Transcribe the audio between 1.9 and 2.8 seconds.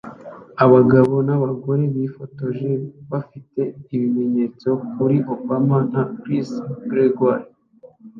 bifotoje